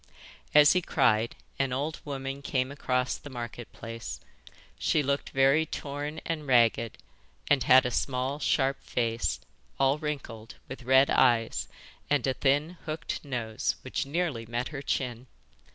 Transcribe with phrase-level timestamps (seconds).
[0.55, 4.19] As he cried an old woman came across the Market Place.
[4.79, 6.97] She looked very torn and ragged,
[7.51, 9.39] and had a small sharp face,
[9.79, 11.67] all wrinkled, with red eyes,
[12.09, 15.27] and a thin hooked nose which nearly met her chin.